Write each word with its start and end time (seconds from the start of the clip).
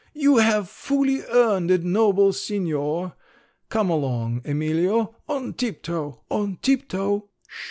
You 0.15 0.37
have 0.37 0.67
fully 0.67 1.21
earned 1.31 1.69
it, 1.69 1.83
noble 1.83 2.33
signor! 2.33 3.13
Come 3.69 3.91
along, 3.91 4.41
Emilio! 4.45 5.15
On 5.29 5.53
tip 5.53 5.83
toe! 5.83 6.23
On 6.31 6.57
tip 6.59 6.89
toe! 6.89 7.29